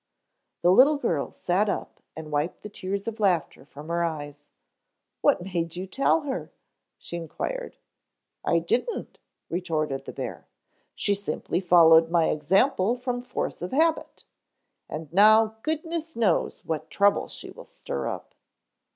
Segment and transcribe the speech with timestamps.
[0.63, 4.45] The little girl sat up and wiped the tears of laughter from her eyes.
[5.21, 6.51] "What made you tell her?"
[6.97, 7.77] she inquired.
[8.43, 10.47] "I didn't," retorted the bear.
[10.95, 14.23] "She simply followed my example from force of habit.
[14.89, 18.33] And now goodness knows what trouble she will stir up."